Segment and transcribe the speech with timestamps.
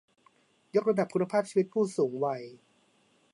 [0.75, 2.43] ยกระดับคุณภาพชีวิตผู้สูงวัย